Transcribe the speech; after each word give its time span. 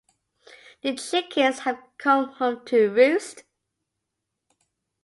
The 0.81 0.95
chickens 0.95 1.59
have 1.59 1.77
come 1.99 2.29
home 2.29 2.65
to 2.65 2.89
roost. 2.89 3.43